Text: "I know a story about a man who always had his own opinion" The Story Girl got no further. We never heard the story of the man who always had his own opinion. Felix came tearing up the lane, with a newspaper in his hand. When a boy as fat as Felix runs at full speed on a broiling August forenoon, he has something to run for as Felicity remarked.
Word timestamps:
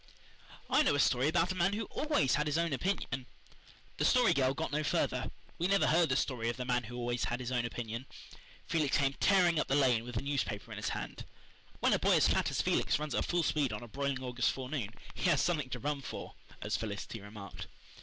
"I 0.67 0.81
know 0.81 0.95
a 0.95 0.99
story 0.99 1.27
about 1.27 1.51
a 1.51 1.55
man 1.55 1.73
who 1.73 1.83
always 1.91 2.33
had 2.33 2.47
his 2.47 2.57
own 2.57 2.73
opinion" 2.73 3.27
The 3.99 4.05
Story 4.05 4.33
Girl 4.33 4.55
got 4.55 4.71
no 4.71 4.83
further. 4.83 5.29
We 5.59 5.67
never 5.67 5.85
heard 5.85 6.09
the 6.09 6.15
story 6.15 6.49
of 6.49 6.57
the 6.57 6.65
man 6.65 6.85
who 6.85 6.95
always 6.97 7.25
had 7.25 7.39
his 7.39 7.51
own 7.51 7.65
opinion. 7.65 8.07
Felix 8.65 8.97
came 8.97 9.13
tearing 9.19 9.59
up 9.59 9.67
the 9.67 9.75
lane, 9.75 10.03
with 10.03 10.17
a 10.17 10.23
newspaper 10.23 10.71
in 10.71 10.77
his 10.77 10.89
hand. 10.89 11.23
When 11.81 11.93
a 11.93 11.99
boy 11.99 12.15
as 12.17 12.27
fat 12.27 12.49
as 12.49 12.63
Felix 12.63 12.97
runs 12.97 13.13
at 13.13 13.25
full 13.25 13.43
speed 13.43 13.71
on 13.71 13.83
a 13.83 13.87
broiling 13.87 14.23
August 14.23 14.49
forenoon, 14.51 14.89
he 15.13 15.29
has 15.29 15.39
something 15.39 15.69
to 15.69 15.77
run 15.77 16.01
for 16.01 16.33
as 16.63 16.75
Felicity 16.77 17.21
remarked. 17.21 17.67